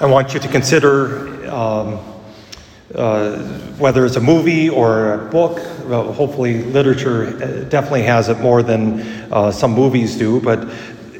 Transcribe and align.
I 0.00 0.06
want 0.06 0.32
you 0.32 0.40
to 0.40 0.48
consider 0.48 1.46
um, 1.50 1.98
uh, 2.94 3.36
whether 3.76 4.06
it's 4.06 4.16
a 4.16 4.20
movie 4.20 4.70
or 4.70 5.12
a 5.12 5.18
book. 5.30 5.56
Well, 5.84 6.10
hopefully, 6.10 6.64
literature 6.64 7.26
uh, 7.26 7.68
definitely 7.68 8.04
has 8.04 8.30
it 8.30 8.40
more 8.40 8.62
than 8.62 9.02
uh, 9.30 9.52
some 9.52 9.72
movies 9.72 10.16
do, 10.16 10.40
but 10.40 10.66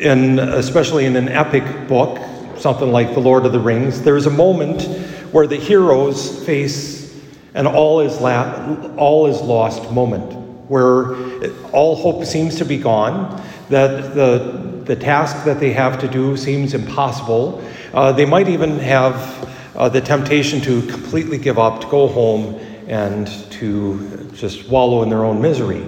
in, 0.01 0.39
especially 0.39 1.05
in 1.05 1.17
an 1.17 1.29
epic 1.29 1.89
book, 1.89 2.19
something 2.57 2.91
like 2.91 3.13
The 3.13 3.21
Lord 3.21 3.45
of 3.45 3.53
the 3.53 3.61
Rings, 3.61 4.01
there's 4.01 4.25
a 4.25 4.31
moment 4.31 4.85
where 5.31 5.47
the 5.47 5.57
heroes 5.57 6.43
face 6.47 7.15
an 7.53 7.67
all 7.67 8.01
is, 8.01 8.19
la- 8.19 8.95
all 8.97 9.27
is 9.27 9.43
lost 9.43 9.93
moment, 9.93 10.33
where 10.71 11.17
all 11.73 11.97
hope 11.97 12.25
seems 12.25 12.57
to 12.57 12.65
be 12.65 12.79
gone, 12.79 13.45
that 13.71 14.15
the, 14.15 14.83
the 14.85 14.97
task 14.97 15.45
that 15.45 15.59
they 15.59 15.73
have 15.73 15.99
to 16.01 16.09
do 16.09 16.37
seems 16.37 16.75
impossible. 16.75 17.65
Uh, 17.95 18.13
they 18.13 18.27
might 18.27 18.49
even 18.49 18.79
have 18.79 19.49
uh, 19.77 19.89
the 19.89 20.01
temptation 20.01 20.61
to 20.61 20.83
completely 20.87 21.39
give 21.39 21.59
up, 21.59 21.81
to 21.81 21.87
go 21.87 22.07
home, 22.07 22.55
and 22.89 23.29
to 23.53 24.31
just 24.35 24.69
wallow 24.69 25.03
in 25.03 25.09
their 25.09 25.25
own 25.25 25.41
misery. 25.41 25.87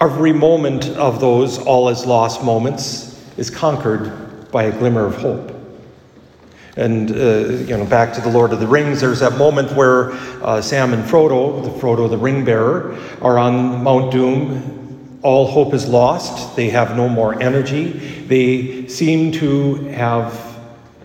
Every 0.00 0.32
moment 0.32 0.88
of 0.90 1.20
those 1.20 1.58
all 1.58 1.88
is 1.88 2.06
lost 2.06 2.42
moments 2.42 3.22
is 3.36 3.50
conquered 3.50 4.50
by 4.50 4.64
a 4.64 4.72
glimmer 4.78 5.04
of 5.04 5.16
hope. 5.16 5.56
And, 6.76 7.10
uh, 7.10 7.14
you 7.14 7.76
know, 7.76 7.84
back 7.84 8.14
to 8.14 8.20
the 8.20 8.30
Lord 8.30 8.52
of 8.52 8.60
the 8.60 8.66
Rings, 8.66 9.00
there's 9.00 9.20
that 9.20 9.36
moment 9.36 9.72
where 9.72 10.12
uh, 10.42 10.62
Sam 10.62 10.94
and 10.94 11.04
Frodo, 11.04 11.62
the 11.64 11.70
Frodo 11.70 12.08
the 12.08 12.16
ring 12.16 12.44
bearer, 12.44 12.96
are 13.20 13.38
on 13.38 13.82
Mount 13.82 14.12
Doom. 14.12 14.79
All 15.22 15.46
hope 15.46 15.74
is 15.74 15.86
lost. 15.86 16.56
They 16.56 16.70
have 16.70 16.96
no 16.96 17.08
more 17.08 17.40
energy. 17.42 17.90
They 18.26 18.88
seem 18.88 19.32
to 19.32 19.74
have 19.88 20.58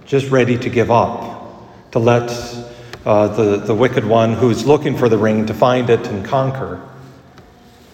just 0.05 0.29
ready 0.29 0.57
to 0.57 0.69
give 0.69 0.89
up, 0.89 1.91
to 1.91 1.99
let 1.99 2.29
uh, 3.05 3.27
the, 3.27 3.57
the 3.57 3.75
wicked 3.75 4.05
one 4.05 4.33
who's 4.33 4.65
looking 4.65 4.95
for 4.97 5.09
the 5.09 5.17
ring 5.17 5.45
to 5.47 5.53
find 5.53 5.89
it 5.89 6.07
and 6.07 6.23
conquer. 6.23 6.81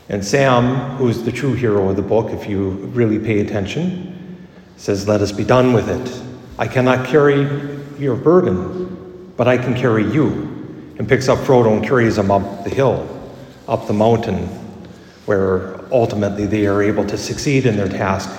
And 0.09 0.23
Sam, 0.23 0.97
who's 0.97 1.23
the 1.23 1.31
true 1.31 1.53
hero 1.53 1.89
of 1.89 1.95
the 1.95 2.02
book, 2.02 2.31
if 2.31 2.47
you 2.47 2.72
really 2.94 3.17
pay 3.17 3.39
attention, 3.39 4.47
says, 4.78 5.08
Let 5.08 5.22
us 5.22 5.31
be 5.31 5.44
done 5.44 5.73
with 5.73 5.89
it. 5.89 6.22
I 6.59 6.67
cannot 6.67 7.08
carry 7.08 7.80
your 7.97 8.16
burden, 8.16 9.33
but 9.38 9.47
I 9.47 9.58
can 9.58 9.73
carry 9.73 10.03
you. 10.11 10.94
And 11.00 11.08
picks 11.08 11.30
up 11.30 11.39
Frodo 11.39 11.73
and 11.73 11.83
carries 11.83 12.17
him 12.17 12.30
up 12.30 12.63
the 12.63 12.69
hill, 12.69 13.08
up 13.67 13.88
the 13.88 13.94
mountain, 13.94 14.47
where 15.25 15.81
ultimately 15.92 16.45
they 16.45 16.66
are 16.66 16.81
able 16.81 17.06
to 17.06 17.17
succeed 17.17 17.66
in 17.66 17.78
their 17.78 17.89
task 17.89 18.30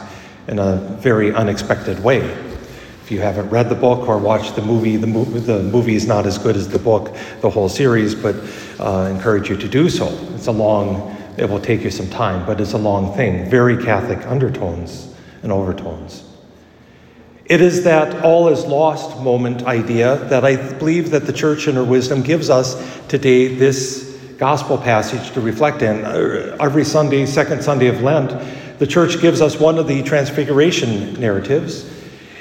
in 0.48 0.58
a 0.58 0.76
very 1.00 1.32
unexpected 1.32 2.02
way. 2.02 2.20
If 3.02 3.10
you 3.10 3.20
haven't 3.20 3.50
read 3.50 3.68
the 3.68 3.74
book 3.74 4.08
or 4.08 4.18
watched 4.18 4.56
the 4.56 4.62
movie, 4.62 4.96
the, 4.96 5.06
movie, 5.06 5.40
the 5.40 5.62
movie 5.62 5.94
is 5.94 6.06
not 6.06 6.26
as 6.26 6.38
good 6.38 6.56
as 6.56 6.68
the 6.68 6.78
book, 6.78 7.14
the 7.40 7.50
whole 7.50 7.68
series, 7.68 8.14
but 8.14 8.36
uh, 8.78 9.08
encourage 9.10 9.48
you 9.50 9.56
to 9.56 9.68
do 9.68 9.88
so. 9.88 10.06
It's 10.34 10.46
a 10.46 10.52
long, 10.52 11.16
it 11.36 11.48
will 11.48 11.60
take 11.60 11.82
you 11.82 11.90
some 11.90 12.08
time, 12.08 12.46
but 12.46 12.60
it's 12.60 12.72
a 12.72 12.78
long 12.78 13.14
thing. 13.16 13.50
Very 13.50 13.82
Catholic 13.82 14.24
undertones 14.26 15.14
and 15.42 15.50
overtones. 15.50 16.24
It 17.46 17.60
is 17.60 17.84
that 17.84 18.24
all 18.24 18.48
is 18.48 18.64
lost 18.64 19.20
moment 19.20 19.64
idea 19.64 20.16
that 20.28 20.44
I 20.44 20.56
believe 20.78 21.10
that 21.10 21.26
the 21.26 21.32
church 21.32 21.66
in 21.66 21.74
her 21.74 21.84
wisdom 21.84 22.22
gives 22.22 22.50
us 22.50 22.76
today 23.08 23.48
this 23.48 24.11
gospel 24.38 24.78
passage 24.78 25.32
to 25.32 25.40
reflect 25.40 25.82
in. 25.82 26.04
Uh, 26.04 26.56
every 26.60 26.84
Sunday, 26.84 27.26
second 27.26 27.62
Sunday 27.62 27.86
of 27.86 28.02
Lent, 28.02 28.30
the 28.78 28.86
church 28.86 29.20
gives 29.20 29.40
us 29.40 29.60
one 29.60 29.78
of 29.78 29.86
the 29.86 30.02
transfiguration 30.02 31.14
narratives. 31.20 31.88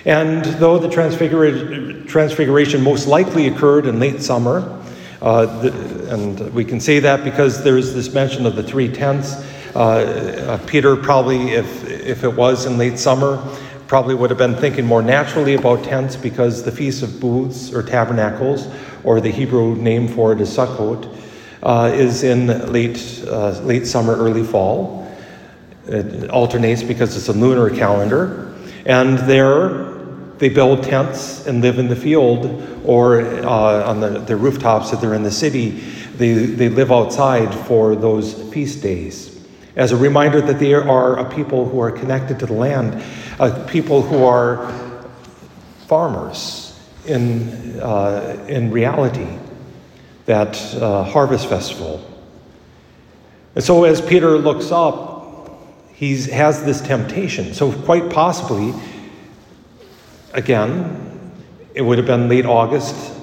And 0.05 0.43
though 0.43 0.79
the 0.79 0.89
transfiguration, 0.89 2.07
transfiguration 2.07 2.81
most 2.81 3.07
likely 3.07 3.47
occurred 3.47 3.85
in 3.85 3.99
late 3.99 4.21
summer, 4.21 4.81
uh, 5.21 5.45
the, 5.61 6.13
and 6.13 6.53
we 6.53 6.65
can 6.65 6.79
say 6.79 6.99
that 6.99 7.23
because 7.23 7.63
there's 7.63 7.93
this 7.93 8.13
mention 8.13 8.45
of 8.45 8.55
the 8.55 8.63
three 8.63 8.91
tents. 8.91 9.35
Uh, 9.75 9.79
uh, 9.79 10.65
Peter 10.65 10.95
probably, 10.95 11.51
if, 11.51 11.87
if 11.87 12.23
it 12.23 12.35
was 12.35 12.65
in 12.65 12.77
late 12.77 12.97
summer, 12.97 13.37
probably 13.85 14.15
would 14.15 14.29
have 14.29 14.39
been 14.39 14.55
thinking 14.55 14.85
more 14.85 15.01
naturally 15.01 15.53
about 15.53 15.83
tents 15.83 16.15
because 16.15 16.63
the 16.63 16.71
Feast 16.71 17.03
of 17.03 17.19
Booths 17.19 17.73
or 17.73 17.83
Tabernacles, 17.83 18.67
or 19.03 19.21
the 19.21 19.29
Hebrew 19.29 19.75
name 19.75 20.07
for 20.07 20.33
it 20.33 20.41
is 20.41 20.49
Sukkot, 20.49 21.13
uh, 21.63 21.91
is 21.93 22.23
in 22.23 22.47
late, 22.71 23.23
uh, 23.27 23.59
late 23.61 23.85
summer, 23.85 24.15
early 24.15 24.43
fall. 24.43 25.11
It 25.87 26.29
alternates 26.29 26.83
because 26.83 27.15
it's 27.15 27.27
a 27.27 27.33
lunar 27.33 27.69
calendar. 27.69 28.53
And 28.85 29.17
there, 29.19 29.93
they 30.37 30.49
build 30.49 30.83
tents 30.83 31.47
and 31.47 31.61
live 31.61 31.79
in 31.79 31.87
the 31.87 31.95
field 31.95 32.45
or 32.85 33.21
uh, 33.21 33.89
on 33.89 33.99
the, 33.99 34.19
the 34.19 34.35
rooftops 34.35 34.93
if 34.93 35.01
they're 35.01 35.13
in 35.13 35.23
the 35.23 35.31
city. 35.31 35.69
They, 36.17 36.33
they 36.33 36.69
live 36.69 36.91
outside 36.91 37.53
for 37.67 37.95
those 37.95 38.33
feast 38.51 38.81
days 38.81 39.31
as 39.75 39.91
a 39.91 39.97
reminder 39.97 40.41
that 40.41 40.59
they 40.59 40.73
are 40.73 41.17
a 41.17 41.29
people 41.29 41.67
who 41.67 41.79
are 41.79 41.91
connected 41.91 42.39
to 42.39 42.45
the 42.45 42.53
land, 42.53 43.03
a 43.39 43.65
people 43.67 44.01
who 44.01 44.23
are 44.25 44.71
farmers 45.87 46.79
in, 47.05 47.79
uh, 47.79 48.45
in 48.47 48.71
reality, 48.71 49.27
that 50.25 50.55
uh, 50.75 51.03
harvest 51.03 51.47
festival. 51.47 52.07
And 53.55 53.63
so 53.63 53.83
as 53.83 54.01
Peter 54.01 54.37
looks 54.37 54.71
up, 54.71 55.11
he 55.93 56.15
has 56.31 56.63
this 56.63 56.81
temptation. 56.81 57.53
So, 57.53 57.71
quite 57.71 58.09
possibly, 58.09 58.73
again, 60.33 61.31
it 61.75 61.83
would 61.83 61.99
have 61.99 62.07
been 62.07 62.27
late 62.27 62.45
August. 62.45 63.13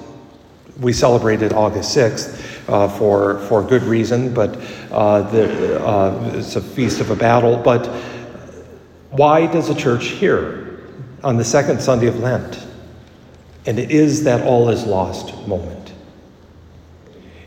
We 0.79 0.93
celebrated 0.93 1.51
August 1.51 1.95
6th 1.97 2.69
uh, 2.69 2.87
for, 2.87 3.39
for 3.47 3.63
good 3.63 3.83
reason, 3.83 4.33
but 4.33 4.55
uh, 4.91 5.23
the, 5.23 5.85
uh, 5.85 6.31
it's 6.35 6.55
a 6.55 6.61
feast 6.61 7.01
of 7.01 7.09
a 7.09 7.17
battle. 7.17 7.57
But 7.57 7.87
why 9.11 9.47
does 9.47 9.69
a 9.69 9.75
church 9.75 10.05
here 10.05 10.87
on 11.21 11.35
the 11.35 11.43
second 11.43 11.81
Sunday 11.81 12.07
of 12.07 12.19
Lent? 12.19 12.65
And 13.65 13.77
it 13.77 13.91
is 13.91 14.23
that 14.23 14.45
all 14.45 14.69
is 14.69 14.85
lost 14.85 15.35
moment. 15.47 15.91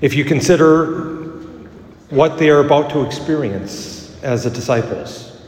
If 0.03 0.15
you 0.15 0.25
consider 0.25 1.21
what 2.11 2.37
they 2.37 2.51
are 2.51 2.59
about 2.59 2.91
to 2.91 3.07
experience 3.07 4.21
as 4.23 4.43
the 4.43 4.51
disciples, 4.51 5.41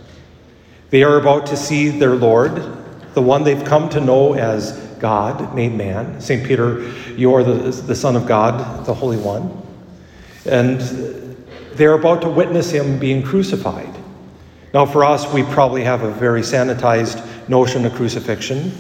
they 0.91 1.03
are 1.03 1.19
about 1.19 1.47
to 1.47 1.57
see 1.57 1.89
their 1.89 2.15
Lord 2.15 2.55
the 3.15 3.23
one 3.23 3.43
they've 3.43 3.65
come 3.65 3.89
to 3.91 4.01
know 4.01 4.35
as 4.35 4.73
God 5.01 5.57
made 5.57 5.73
man. 5.75 6.21
St. 6.21 6.47
Peter, 6.47 6.89
you 7.17 7.35
are 7.35 7.43
the, 7.43 7.71
the 7.71 7.97
Son 7.97 8.15
of 8.15 8.27
God, 8.27 8.87
the 8.87 8.95
Holy 8.95 9.17
One. 9.17 9.61
And 10.47 10.81
they're 11.73 11.95
about 11.95 12.23
to 12.23 12.29
witness 12.29 12.71
him 12.71 12.99
being 13.01 13.25
crucified. 13.25 13.93
Now, 14.73 14.87
for 14.87 15.05
us, 15.05 15.33
we 15.33 15.43
probably 15.43 15.83
have 15.83 16.03
a 16.03 16.13
very 16.13 16.43
sanitized 16.43 17.49
notion 17.49 17.87
of 17.87 17.95
crucifixion. 17.95 18.73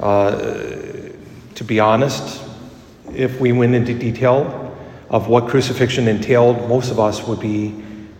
Uh, 0.00 1.10
to 1.54 1.64
be 1.64 1.80
honest, 1.80 2.42
if 3.14 3.38
we 3.40 3.52
went 3.52 3.74
into 3.74 3.92
detail 3.92 4.57
of 5.10 5.28
what 5.28 5.48
crucifixion 5.48 6.08
entailed, 6.08 6.68
most 6.68 6.90
of 6.90 7.00
us 7.00 7.26
would 7.26 7.40
be 7.40 7.70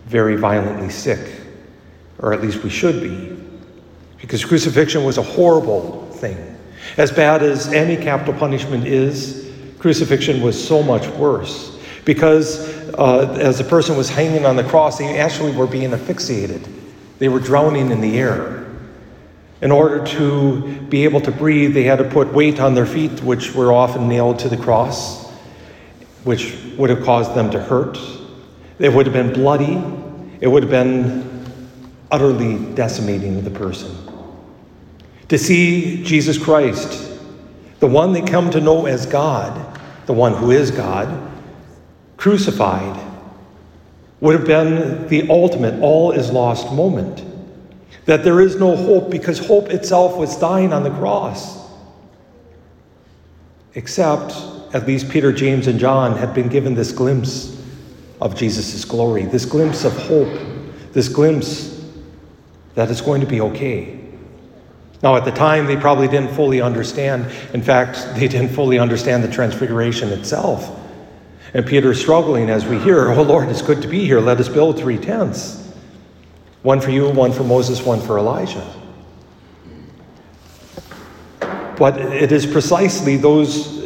very 0.05 0.35
violently 0.35 0.89
sick, 0.89 1.41
or 2.17 2.33
at 2.33 2.41
least 2.41 2.63
we 2.63 2.69
should 2.69 3.01
be 3.01 3.39
because 4.21 4.43
crucifixion 4.43 5.03
was 5.03 5.17
a 5.17 5.21
horrible 5.21 6.05
thing. 6.13 6.37
As 6.97 7.11
bad 7.11 7.41
as 7.41 7.71
any 7.71 7.95
capital 7.95 8.33
punishment 8.33 8.85
is, 8.85 9.51
crucifixion 9.79 10.41
was 10.41 10.61
so 10.61 10.83
much 10.83 11.07
worse 11.09 11.77
because 12.05 12.67
uh, 12.95 13.37
as 13.39 13.59
a 13.59 13.63
person 13.63 13.95
was 13.95 14.09
hanging 14.09 14.45
on 14.45 14.55
the 14.55 14.63
cross, 14.63 14.97
they 14.97 15.19
actually 15.19 15.51
were 15.51 15.67
being 15.67 15.93
asphyxiated. 15.93 16.67
They 17.19 17.29
were 17.29 17.39
drowning 17.39 17.91
in 17.91 18.01
the 18.01 18.17
air. 18.17 18.65
In 19.61 19.71
order 19.71 20.05
to 20.07 20.81
be 20.89 21.03
able 21.03 21.21
to 21.21 21.31
breathe, 21.31 21.73
they 21.73 21.83
had 21.83 21.99
to 21.99 22.05
put 22.05 22.33
weight 22.33 22.59
on 22.59 22.75
their 22.75 22.85
feet, 22.85 23.21
which 23.21 23.53
were 23.53 23.73
often 23.73 24.07
nailed 24.07 24.39
to 24.39 24.49
the 24.49 24.57
cross, 24.57 25.28
which 26.23 26.55
would 26.77 26.89
have 26.89 27.03
caused 27.03 27.33
them 27.35 27.49
to 27.51 27.59
hurt. 27.59 27.97
It 28.79 28.93
would 28.93 29.05
have 29.05 29.13
been 29.13 29.33
bloody. 29.33 29.81
It 30.41 30.47
would 30.47 30.63
have 30.63 30.71
been 30.71 31.45
utterly 32.11 32.57
decimating 32.73 33.43
the 33.43 33.51
person 33.51 33.95
to 35.29 35.37
see 35.37 36.03
Jesus 36.03 36.37
Christ, 36.37 37.11
the 37.79 37.87
one 37.87 38.13
they 38.13 38.21
come 38.21 38.49
to 38.51 38.59
know 38.59 38.87
as 38.87 39.05
God, 39.05 39.79
the 40.07 40.13
one 40.13 40.33
who 40.33 40.51
is 40.51 40.71
God, 40.71 41.31
crucified, 42.17 42.99
would 44.19 44.35
have 44.35 44.45
been 44.45 45.07
the 45.07 45.29
ultimate 45.29 45.79
all 45.81 46.11
is 46.11 46.31
lost 46.31 46.73
moment. 46.73 47.23
That 48.05 48.23
there 48.23 48.41
is 48.41 48.55
no 48.55 48.75
hope 48.75 49.11
because 49.11 49.37
hope 49.37 49.69
itself 49.69 50.17
was 50.17 50.35
dying 50.37 50.73
on 50.73 50.83
the 50.83 50.89
cross. 50.89 51.69
Except, 53.75 54.33
at 54.73 54.87
least 54.87 55.09
Peter, 55.09 55.31
James, 55.31 55.67
and 55.67 55.79
John 55.79 56.15
had 56.15 56.33
been 56.33 56.47
given 56.47 56.75
this 56.75 56.91
glimpse 56.91 57.59
of 58.21 58.35
Jesus' 58.35 58.85
glory, 58.85 59.23
this 59.23 59.45
glimpse 59.45 59.85
of 59.85 59.95
hope, 59.97 60.39
this 60.93 61.07
glimpse 61.07 61.83
that 62.75 62.89
it's 62.91 63.01
going 63.01 63.21
to 63.21 63.27
be 63.27 63.41
okay. 63.41 63.99
Now, 65.01 65.15
at 65.15 65.25
the 65.25 65.31
time, 65.31 65.65
they 65.65 65.77
probably 65.77 66.07
didn't 66.07 66.33
fully 66.35 66.61
understand. 66.61 67.25
In 67.53 67.61
fact, 67.61 67.95
they 68.15 68.27
didn't 68.27 68.49
fully 68.49 68.79
understand 68.79 69.23
the 69.23 69.31
transfiguration 69.31 70.09
itself. 70.09 70.77
And 71.53 71.65
Peter's 71.65 71.99
struggling 71.99 72.49
as 72.49 72.65
we 72.65 72.77
hear, 72.79 73.11
Oh 73.11 73.23
Lord, 73.23 73.49
it's 73.49 73.61
good 73.61 73.81
to 73.81 73.87
be 73.87 74.05
here. 74.05 74.19
Let 74.19 74.39
us 74.39 74.47
build 74.47 74.77
three 74.77 74.97
tents 74.97 75.57
one 76.61 76.81
for 76.81 76.91
you, 76.91 77.09
one 77.09 77.31
for 77.31 77.43
Moses, 77.43 77.81
one 77.81 78.01
for 78.01 78.17
Elijah. 78.17 78.67
But 81.77 81.99
it 81.99 82.33
is 82.33 82.45
precisely 82.45 83.15
those 83.15 83.78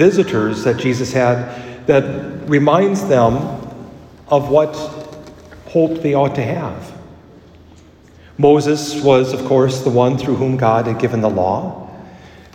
visitors 0.00 0.64
that 0.64 0.78
Jesus 0.78 1.12
had 1.12 1.86
that 1.86 2.48
reminds 2.48 3.06
them 3.06 3.36
of 4.28 4.48
what 4.48 4.74
hope 5.66 6.00
they 6.00 6.14
ought 6.14 6.34
to 6.34 6.42
have. 6.42 6.98
Moses 8.38 9.04
was, 9.04 9.34
of 9.34 9.44
course, 9.44 9.82
the 9.82 9.90
one 9.90 10.16
through 10.16 10.36
whom 10.36 10.56
God 10.56 10.86
had 10.86 10.98
given 10.98 11.20
the 11.20 11.28
law, 11.28 11.90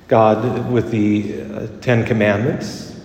God 0.07 0.71
with 0.71 0.89
the 0.89 1.44
uh, 1.44 1.68
Ten 1.81 2.03
Commandments, 2.03 3.00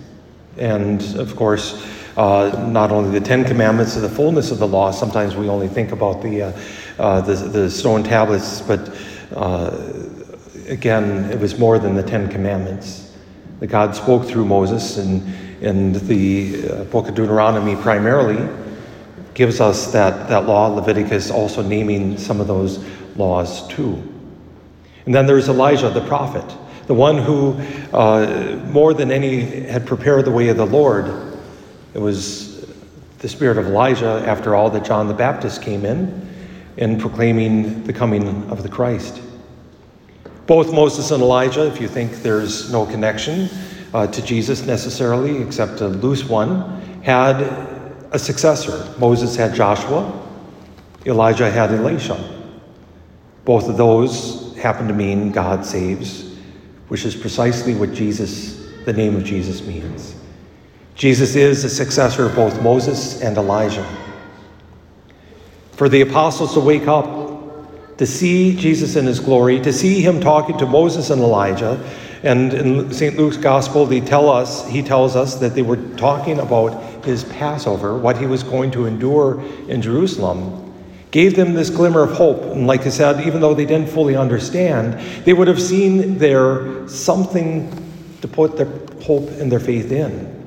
and 0.57 1.03
of 1.17 1.35
course, 1.35 1.85
uh, 2.17 2.67
not 2.67 2.91
only 2.91 3.11
the 3.19 3.23
Ten 3.23 3.45
Commandments 3.45 3.95
and 3.95 4.03
the 4.03 4.09
fullness 4.09 4.49
of 4.49 4.57
the 4.57 4.67
law. 4.67 4.89
Sometimes 4.89 5.35
we 5.35 5.49
only 5.49 5.67
think 5.67 5.91
about 5.91 6.23
the 6.23 6.41
uh, 6.41 6.51
uh 6.97 7.21
the, 7.21 7.35
the, 7.35 7.69
stone 7.69 8.01
tablets, 8.03 8.61
but 8.61 8.79
uh, 9.35 9.69
again, 10.67 11.29
it 11.29 11.39
was 11.39 11.59
more 11.59 11.77
than 11.77 11.93
the 11.93 12.03
Ten 12.03 12.27
Commandments. 12.27 13.10
That 13.61 13.67
God 13.67 13.95
spoke 13.95 14.25
through 14.25 14.45
Moses, 14.45 14.97
and 14.97 15.23
in 15.61 15.93
the 16.07 16.67
uh, 16.67 16.83
book 16.85 17.07
of 17.07 17.13
Deuteronomy 17.13 17.75
primarily 17.75 18.49
gives 19.35 19.61
us 19.61 19.91
that, 19.91 20.27
that 20.29 20.47
law, 20.47 20.67
Leviticus 20.67 21.29
also 21.29 21.61
naming 21.61 22.17
some 22.17 22.41
of 22.41 22.47
those 22.47 22.83
laws 23.15 23.67
too. 23.67 24.01
And 25.05 25.13
then 25.13 25.27
there's 25.27 25.47
Elijah 25.47 25.91
the 25.91 26.01
prophet, 26.01 26.43
the 26.87 26.95
one 26.95 27.19
who, 27.19 27.53
uh, 27.93 28.59
more 28.65 28.95
than 28.95 29.11
any, 29.11 29.41
had 29.41 29.85
prepared 29.85 30.25
the 30.25 30.31
way 30.31 30.47
of 30.49 30.57
the 30.57 30.65
Lord. 30.65 31.05
It 31.93 31.99
was 31.99 32.65
the 33.19 33.29
spirit 33.29 33.59
of 33.59 33.67
Elijah, 33.67 34.23
after 34.25 34.55
all, 34.55 34.71
that 34.71 34.83
John 34.83 35.07
the 35.07 35.13
Baptist 35.13 35.61
came 35.61 35.85
in 35.85 36.27
in 36.77 36.99
proclaiming 36.99 37.83
the 37.83 37.93
coming 37.93 38.49
of 38.49 38.63
the 38.63 38.69
Christ. 38.69 39.21
Both 40.51 40.73
Moses 40.73 41.11
and 41.11 41.23
Elijah, 41.23 41.65
if 41.65 41.79
you 41.79 41.87
think 41.87 42.11
there's 42.23 42.69
no 42.73 42.85
connection 42.85 43.49
uh, 43.93 44.07
to 44.07 44.21
Jesus 44.21 44.65
necessarily, 44.65 45.41
except 45.41 45.79
a 45.79 45.87
loose 45.87 46.25
one, 46.25 46.81
had 47.03 47.41
a 48.11 48.19
successor. 48.19 48.93
Moses 48.99 49.33
had 49.37 49.55
Joshua, 49.55 50.11
Elijah 51.05 51.49
had 51.49 51.71
Elisha. 51.71 52.21
Both 53.45 53.69
of 53.69 53.77
those 53.77 54.53
happen 54.57 54.89
to 54.89 54.93
mean 54.93 55.31
God 55.31 55.65
saves, 55.65 56.35
which 56.89 57.05
is 57.05 57.15
precisely 57.15 57.73
what 57.73 57.93
Jesus, 57.93 58.73
the 58.83 58.91
name 58.91 59.15
of 59.15 59.23
Jesus, 59.23 59.65
means. 59.65 60.15
Jesus 60.95 61.37
is 61.37 61.63
the 61.63 61.69
successor 61.69 62.25
of 62.25 62.35
both 62.35 62.61
Moses 62.61 63.21
and 63.21 63.37
Elijah. 63.37 63.87
For 65.71 65.87
the 65.87 66.01
apostles 66.01 66.53
to 66.55 66.59
wake 66.59 66.89
up 66.89 67.20
to 67.97 68.05
see 68.05 68.55
Jesus 68.55 68.95
in 68.95 69.05
his 69.05 69.19
glory, 69.19 69.59
to 69.61 69.71
see 69.71 70.01
him 70.01 70.19
talking 70.19 70.57
to 70.57 70.65
Moses 70.65 71.09
and 71.09 71.21
Elijah. 71.21 71.81
And 72.23 72.53
in 72.53 72.93
St. 72.93 73.17
Luke's 73.17 73.37
gospel, 73.37 73.85
they 73.85 73.99
tell 73.99 74.29
us, 74.29 74.67
he 74.67 74.83
tells 74.83 75.15
us 75.15 75.35
that 75.35 75.55
they 75.55 75.63
were 75.63 75.77
talking 75.97 76.39
about 76.39 77.03
his 77.03 77.23
Passover, 77.23 77.97
what 77.97 78.17
he 78.17 78.27
was 78.27 78.43
going 78.43 78.71
to 78.71 78.85
endure 78.85 79.41
in 79.67 79.81
Jerusalem, 79.81 80.73
gave 81.09 81.35
them 81.35 81.53
this 81.53 81.69
glimmer 81.69 82.03
of 82.03 82.11
hope. 82.11 82.43
And 82.43 82.67
like 82.67 82.85
I 82.85 82.89
said, 82.89 83.25
even 83.25 83.41
though 83.41 83.53
they 83.53 83.65
didn't 83.65 83.89
fully 83.89 84.15
understand, 84.15 84.99
they 85.25 85.33
would 85.33 85.47
have 85.47 85.61
seen 85.61 86.17
there 86.19 86.87
something 86.87 87.69
to 88.21 88.27
put 88.27 88.55
their 88.55 88.71
hope 89.03 89.29
and 89.31 89.51
their 89.51 89.59
faith 89.59 89.91
in. 89.91 90.37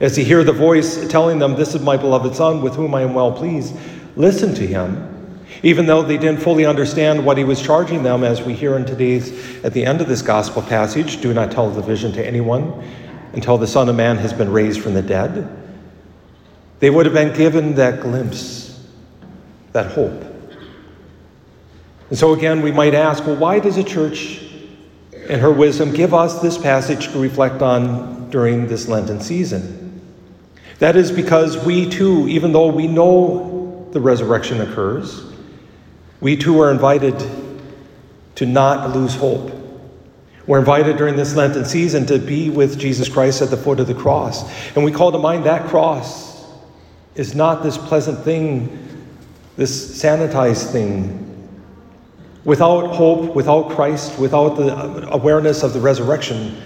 As 0.00 0.16
they 0.16 0.24
hear 0.24 0.42
the 0.42 0.52
voice 0.52 1.08
telling 1.08 1.38
them, 1.38 1.54
This 1.54 1.74
is 1.74 1.82
my 1.82 1.96
beloved 1.96 2.34
Son, 2.34 2.62
with 2.62 2.74
whom 2.74 2.94
I 2.94 3.02
am 3.02 3.14
well 3.14 3.32
pleased, 3.32 3.76
listen 4.16 4.54
to 4.54 4.66
him 4.66 5.19
even 5.62 5.86
though 5.86 6.02
they 6.02 6.16
didn't 6.16 6.40
fully 6.40 6.64
understand 6.64 7.24
what 7.24 7.36
he 7.36 7.44
was 7.44 7.60
charging 7.60 8.02
them, 8.02 8.24
as 8.24 8.42
we 8.42 8.54
hear 8.54 8.76
in 8.76 8.84
today's, 8.84 9.62
at 9.64 9.72
the 9.72 9.84
end 9.84 10.00
of 10.00 10.08
this 10.08 10.22
gospel 10.22 10.62
passage, 10.62 11.20
do 11.20 11.34
not 11.34 11.50
tell 11.50 11.70
the 11.70 11.82
vision 11.82 12.12
to 12.12 12.26
anyone 12.26 12.82
until 13.32 13.58
the 13.58 13.66
Son 13.66 13.88
of 13.88 13.96
Man 13.96 14.16
has 14.16 14.32
been 14.32 14.50
raised 14.50 14.80
from 14.80 14.94
the 14.94 15.02
dead. 15.02 15.48
They 16.80 16.88
would 16.88 17.04
have 17.04 17.14
been 17.14 17.36
given 17.36 17.74
that 17.74 18.00
glimpse, 18.00 18.86
that 19.72 19.92
hope. 19.92 20.24
And 22.08 22.18
so 22.18 22.32
again, 22.32 22.62
we 22.62 22.72
might 22.72 22.94
ask, 22.94 23.24
well, 23.26 23.36
why 23.36 23.60
does 23.60 23.76
a 23.76 23.84
church 23.84 24.42
in 25.12 25.38
her 25.38 25.52
wisdom 25.52 25.92
give 25.92 26.14
us 26.14 26.40
this 26.40 26.58
passage 26.58 27.08
to 27.12 27.20
reflect 27.20 27.62
on 27.62 28.30
during 28.30 28.66
this 28.66 28.88
Lenten 28.88 29.20
season? 29.20 30.00
That 30.78 30.96
is 30.96 31.12
because 31.12 31.62
we 31.64 31.88
too, 31.88 32.26
even 32.28 32.52
though 32.52 32.68
we 32.68 32.88
know 32.88 33.88
the 33.92 34.00
resurrection 34.00 34.62
occurs, 34.62 35.30
we 36.20 36.36
too 36.36 36.60
are 36.60 36.70
invited 36.70 37.18
to 38.36 38.46
not 38.46 38.94
lose 38.94 39.14
hope. 39.14 39.52
We're 40.46 40.58
invited 40.58 40.96
during 40.96 41.16
this 41.16 41.36
Lenten 41.36 41.64
season 41.64 42.06
to 42.06 42.18
be 42.18 42.50
with 42.50 42.78
Jesus 42.78 43.08
Christ 43.08 43.42
at 43.42 43.50
the 43.50 43.56
foot 43.56 43.80
of 43.80 43.86
the 43.86 43.94
cross. 43.94 44.44
And 44.74 44.84
we 44.84 44.92
call 44.92 45.12
to 45.12 45.18
mind 45.18 45.44
that 45.44 45.68
cross 45.68 46.44
is 47.14 47.34
not 47.34 47.62
this 47.62 47.78
pleasant 47.78 48.18
thing, 48.24 49.06
this 49.56 50.02
sanitized 50.02 50.72
thing. 50.72 51.26
Without 52.44 52.88
hope, 52.94 53.34
without 53.34 53.70
Christ, 53.70 54.18
without 54.18 54.56
the 54.56 55.08
awareness 55.12 55.62
of 55.62 55.72
the 55.72 55.80
resurrection, 55.80 56.56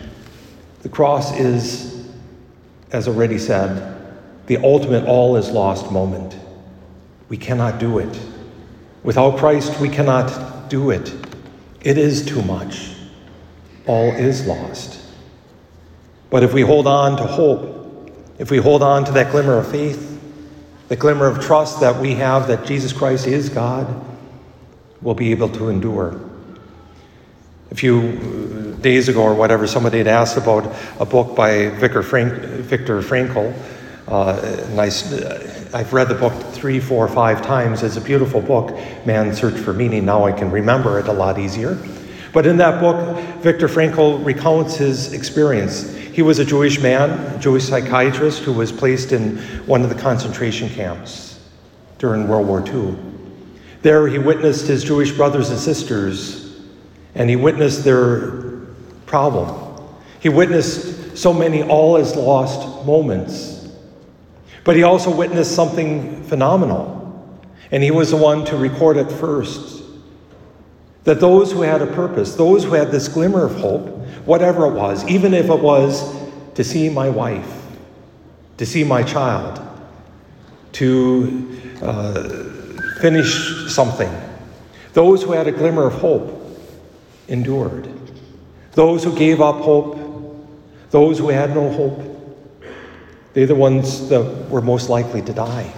the 0.82 0.88
cross 0.88 1.36
is, 1.38 2.08
as 2.92 3.08
already 3.08 3.38
said, 3.38 3.90
the 4.46 4.58
ultimate 4.58 5.04
all 5.04 5.36
is 5.36 5.50
lost 5.50 5.90
moment. 5.90 6.36
We 7.28 7.36
cannot 7.36 7.78
do 7.78 7.98
it. 7.98 8.20
Without 9.04 9.36
Christ, 9.36 9.78
we 9.80 9.88
cannot 9.88 10.68
do 10.68 10.90
it. 10.90 11.14
It 11.82 11.98
is 11.98 12.24
too 12.24 12.42
much. 12.42 12.90
All 13.86 14.10
is 14.10 14.46
lost. 14.46 15.00
But 16.30 16.42
if 16.42 16.54
we 16.54 16.62
hold 16.62 16.86
on 16.86 17.18
to 17.18 17.24
hope, 17.24 18.10
if 18.38 18.50
we 18.50 18.56
hold 18.56 18.82
on 18.82 19.04
to 19.04 19.12
that 19.12 19.30
glimmer 19.30 19.58
of 19.58 19.70
faith, 19.70 20.10
the 20.88 20.96
glimmer 20.96 21.26
of 21.26 21.40
trust 21.40 21.80
that 21.80 22.00
we 22.00 22.14
have 22.14 22.48
that 22.48 22.66
Jesus 22.66 22.92
Christ 22.92 23.26
is 23.26 23.50
God, 23.50 23.86
we'll 25.02 25.14
be 25.14 25.30
able 25.30 25.50
to 25.50 25.68
endure. 25.68 26.18
A 27.70 27.74
few 27.74 28.76
days 28.80 29.08
ago 29.08 29.22
or 29.22 29.34
whatever, 29.34 29.66
somebody 29.66 29.98
had 29.98 30.06
asked 30.06 30.36
about 30.36 30.74
a 30.98 31.04
book 31.04 31.36
by 31.36 31.68
Viktor, 31.68 32.02
Frank, 32.02 32.32
Viktor 32.32 33.00
Frankl. 33.02 33.54
Uh, 34.08 34.66
nice, 34.74 35.10
I've 35.74 35.92
read 35.92 36.08
the 36.08 36.14
book 36.14 36.32
three, 36.52 36.78
four, 36.78 37.08
five 37.08 37.42
times. 37.42 37.82
It's 37.82 37.96
a 37.96 38.00
beautiful 38.00 38.40
book, 38.40 38.78
Man's 39.04 39.40
Search 39.40 39.58
for 39.58 39.72
Meaning. 39.72 40.04
Now 40.04 40.24
I 40.24 40.30
can 40.30 40.52
remember 40.52 41.00
it 41.00 41.08
a 41.08 41.12
lot 41.12 41.36
easier. 41.36 41.76
But 42.32 42.46
in 42.46 42.56
that 42.58 42.80
book, 42.80 43.18
Viktor 43.42 43.66
Frankl 43.66 44.24
recounts 44.24 44.76
his 44.76 45.12
experience. 45.12 45.92
He 45.92 46.22
was 46.22 46.38
a 46.38 46.44
Jewish 46.44 46.80
man, 46.80 47.10
a 47.10 47.40
Jewish 47.40 47.64
psychiatrist 47.64 48.44
who 48.44 48.52
was 48.52 48.70
placed 48.70 49.10
in 49.10 49.38
one 49.66 49.82
of 49.82 49.88
the 49.88 49.96
concentration 49.96 50.68
camps 50.68 51.40
during 51.98 52.28
World 52.28 52.46
War 52.46 52.64
II. 52.64 52.96
There, 53.82 54.06
he 54.06 54.18
witnessed 54.18 54.68
his 54.68 54.84
Jewish 54.84 55.10
brothers 55.10 55.50
and 55.50 55.58
sisters, 55.58 56.62
and 57.16 57.28
he 57.28 57.34
witnessed 57.34 57.82
their 57.82 58.60
problem. 59.06 59.82
He 60.20 60.28
witnessed 60.28 61.18
so 61.18 61.32
many 61.32 61.64
all 61.64 61.96
is 61.96 62.14
lost 62.14 62.86
moments 62.86 63.53
but 64.64 64.76
he 64.76 64.82
also 64.82 65.14
witnessed 65.14 65.54
something 65.54 66.22
phenomenal, 66.24 67.00
and 67.70 67.82
he 67.82 67.90
was 67.90 68.10
the 68.10 68.16
one 68.16 68.44
to 68.46 68.56
record 68.56 68.96
it 68.96 69.10
first. 69.12 69.84
That 71.04 71.20
those 71.20 71.52
who 71.52 71.60
had 71.60 71.82
a 71.82 71.86
purpose, 71.86 72.34
those 72.34 72.64
who 72.64 72.72
had 72.72 72.90
this 72.90 73.08
glimmer 73.08 73.44
of 73.44 73.54
hope, 73.56 73.88
whatever 74.24 74.66
it 74.66 74.72
was, 74.72 75.06
even 75.06 75.34
if 75.34 75.50
it 75.50 75.60
was 75.60 76.14
to 76.54 76.64
see 76.64 76.88
my 76.88 77.10
wife, 77.10 77.62
to 78.56 78.64
see 78.64 78.84
my 78.84 79.02
child, 79.02 79.60
to 80.72 81.58
uh, 81.82 82.28
finish 83.00 83.68
something, 83.68 84.10
those 84.94 85.22
who 85.22 85.32
had 85.32 85.46
a 85.46 85.52
glimmer 85.52 85.86
of 85.86 85.92
hope 85.94 86.40
endured. 87.28 87.88
Those 88.72 89.04
who 89.04 89.14
gave 89.14 89.40
up 89.40 89.56
hope, 89.56 89.98
those 90.90 91.18
who 91.18 91.28
had 91.28 91.54
no 91.54 91.70
hope, 91.70 92.13
they're 93.34 93.46
the 93.46 93.54
ones 93.54 94.08
that 94.08 94.48
were 94.48 94.62
most 94.62 94.88
likely 94.88 95.20
to 95.22 95.32
die. 95.32 95.72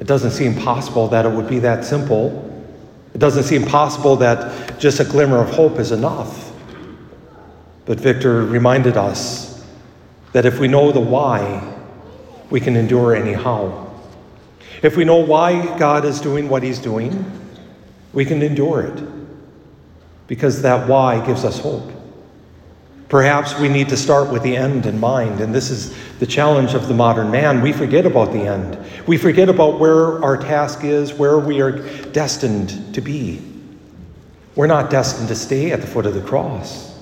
It 0.00 0.06
doesn't 0.06 0.32
seem 0.32 0.54
possible 0.54 1.08
that 1.08 1.26
it 1.26 1.32
would 1.32 1.48
be 1.48 1.58
that 1.60 1.84
simple. 1.84 2.48
It 3.14 3.18
doesn't 3.18 3.44
seem 3.44 3.64
possible 3.64 4.16
that 4.16 4.78
just 4.78 5.00
a 5.00 5.04
glimmer 5.04 5.38
of 5.38 5.50
hope 5.50 5.78
is 5.78 5.92
enough. 5.92 6.52
But 7.84 7.98
Viktor 7.98 8.44
reminded 8.44 8.96
us 8.96 9.64
that 10.32 10.46
if 10.46 10.58
we 10.58 10.68
know 10.68 10.92
the 10.92 11.00
why, 11.00 11.74
we 12.50 12.60
can 12.60 12.76
endure 12.76 13.14
anyhow. 13.14 13.90
If 14.82 14.96
we 14.96 15.04
know 15.04 15.16
why 15.16 15.78
God 15.78 16.04
is 16.04 16.20
doing 16.20 16.48
what 16.48 16.62
He's 16.62 16.78
doing, 16.78 17.24
we 18.12 18.24
can 18.24 18.42
endure 18.42 18.82
it. 18.82 19.02
because 20.26 20.62
that 20.62 20.88
why 20.88 21.24
gives 21.26 21.44
us 21.44 21.58
hope. 21.58 21.91
Perhaps 23.12 23.58
we 23.58 23.68
need 23.68 23.90
to 23.90 23.96
start 23.98 24.32
with 24.32 24.42
the 24.42 24.56
end 24.56 24.86
in 24.86 24.98
mind, 24.98 25.42
and 25.42 25.54
this 25.54 25.68
is 25.68 25.94
the 26.18 26.24
challenge 26.24 26.72
of 26.72 26.88
the 26.88 26.94
modern 26.94 27.30
man. 27.30 27.60
We 27.60 27.70
forget 27.70 28.06
about 28.06 28.32
the 28.32 28.40
end. 28.40 28.78
We 29.06 29.18
forget 29.18 29.50
about 29.50 29.78
where 29.78 30.24
our 30.24 30.38
task 30.38 30.82
is, 30.82 31.12
where 31.12 31.38
we 31.38 31.60
are 31.60 31.72
destined 32.12 32.94
to 32.94 33.02
be. 33.02 33.42
We're 34.54 34.66
not 34.66 34.88
destined 34.88 35.28
to 35.28 35.34
stay 35.34 35.72
at 35.72 35.82
the 35.82 35.86
foot 35.86 36.06
of 36.06 36.14
the 36.14 36.22
cross. 36.22 36.98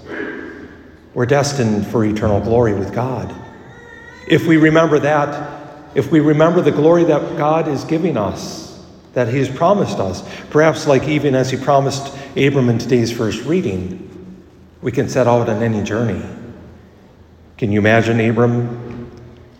We're 1.15 1.27
destined 1.27 1.87
for 1.87 2.05
eternal 2.05 2.41
glory 2.41 2.75
with 2.75 2.93
God. 2.93 3.33
If 4.27 4.49
we 4.49 4.57
remember 4.57 4.99
that, 4.99 5.95
if 5.95 6.11
we 6.11 6.19
remember 6.19 6.61
the 6.61 6.73
glory 6.73 7.05
that 7.05 7.37
God 7.37 7.69
is 7.69 7.85
giving 7.85 8.17
us, 8.17 8.85
that 9.13 9.29
He 9.29 9.39
has 9.39 9.49
promised 9.49 10.01
us, 10.01 10.29
perhaps 10.51 10.89
like 10.89 11.07
even 11.07 11.37
as 11.37 11.53
He 11.53 11.57
promised 11.57 12.13
Abram 12.37 12.69
in 12.69 12.79
today's 12.79 13.17
first 13.17 13.45
reading, 13.45 14.09
we 14.83 14.93
can 14.93 15.09
set 15.09 15.27
out 15.27 15.49
on 15.49 15.63
any 15.63 15.83
journey. 15.83 16.23
Can 17.59 17.71
you 17.71 17.79
imagine 17.81 18.21
Abram 18.21 19.11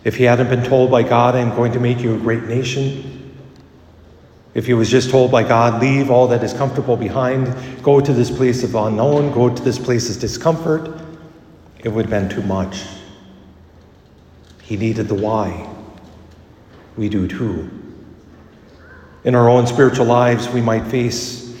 if 0.03 0.15
he 0.15 0.23
hadn't 0.23 0.49
been 0.49 0.63
told 0.63 0.89
by 0.89 1.03
God, 1.03 1.35
I'm 1.35 1.55
going 1.55 1.71
to 1.73 1.79
make 1.79 1.99
you 1.99 2.15
a 2.15 2.17
great 2.17 2.43
nation? 2.43 3.33
If 4.53 4.65
he 4.65 4.73
was 4.73 4.89
just 4.89 5.09
told 5.11 5.31
by 5.31 5.43
God, 5.43 5.81
leave 5.81 6.09
all 6.09 6.27
that 6.27 6.43
is 6.43 6.53
comfortable 6.53 6.97
behind, 6.97 7.55
go 7.83 8.01
to 8.01 8.11
this 8.11 8.29
place 8.29 8.63
of 8.63 8.75
unknown, 8.75 9.31
go 9.31 9.53
to 9.53 9.63
this 9.63 9.79
place 9.79 10.13
of 10.13 10.19
discomfort, 10.19 10.99
it 11.83 11.89
would 11.89 12.05
have 12.07 12.09
been 12.09 12.29
too 12.29 12.45
much. 12.45 12.83
He 14.61 14.75
needed 14.75 15.07
the 15.07 15.15
why. 15.15 15.69
We 16.97 17.07
do 17.07 17.27
too. 17.27 17.69
In 19.23 19.35
our 19.35 19.47
own 19.47 19.67
spiritual 19.67 20.05
lives, 20.05 20.49
we 20.49 20.61
might 20.61 20.85
face 20.87 21.55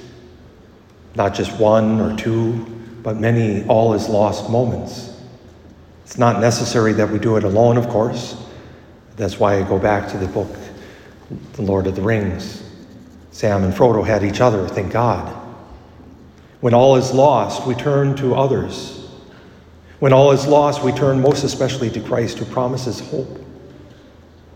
not 1.15 1.33
just 1.33 1.57
one 1.59 2.01
or 2.01 2.15
two, 2.17 2.65
but 3.03 3.17
many 3.17 3.65
all 3.67 3.93
is 3.93 4.07
lost 4.07 4.49
moments. 4.49 5.17
It's 6.05 6.17
not 6.17 6.41
necessary 6.41 6.93
that 6.93 7.09
we 7.09 7.19
do 7.19 7.37
it 7.37 7.43
alone, 7.43 7.77
of 7.77 7.87
course. 7.87 8.35
That's 9.15 9.39
why 9.39 9.55
I 9.55 9.63
go 9.63 9.79
back 9.79 10.09
to 10.11 10.17
the 10.17 10.27
book, 10.27 10.49
The 11.53 11.61
Lord 11.61 11.87
of 11.87 11.95
the 11.95 12.01
Rings. 12.01 12.63
Sam 13.31 13.63
and 13.63 13.73
Frodo 13.73 14.05
had 14.05 14.23
each 14.23 14.41
other, 14.41 14.67
thank 14.67 14.91
God. 14.91 15.37
When 16.59 16.73
all 16.73 16.95
is 16.95 17.11
lost, 17.11 17.65
we 17.65 17.75
turn 17.75 18.15
to 18.17 18.35
others. 18.35 19.07
When 19.99 20.13
all 20.13 20.31
is 20.31 20.45
lost, 20.45 20.83
we 20.83 20.91
turn 20.91 21.21
most 21.21 21.43
especially 21.43 21.89
to 21.91 22.01
Christ 22.01 22.39
who 22.39 22.45
promises 22.45 22.99
hope. 22.99 23.39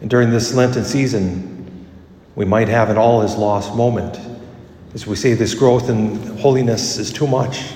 And 0.02 0.10
during 0.10 0.30
this 0.30 0.54
Lenten 0.54 0.84
season, 0.84 1.88
we 2.36 2.46
might 2.46 2.68
have 2.68 2.90
an 2.90 2.98
all 2.98 3.22
is 3.22 3.36
lost 3.36 3.74
moment 3.76 4.20
as 4.96 5.06
we 5.06 5.18
say 5.18 5.34
this 5.34 5.54
growth 5.54 5.90
in 5.90 6.16
holiness 6.38 6.98
is 6.98 7.12
too 7.12 7.28
much. 7.28 7.75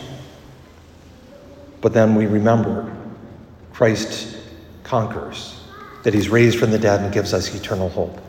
But 1.82 1.94
then 1.94 2.16
we 2.16 2.26
remember 2.26 2.96
Christ 3.74 4.38
conquers, 4.84 5.62
that 6.04 6.14
he's 6.14 6.30
raised 6.30 6.58
from 6.60 6.72
the 6.72 6.80
dead 6.80 7.02
and 7.02 7.14
gives 7.14 7.34
us 7.34 7.54
eternal 7.54 7.90
hope. 7.90 8.20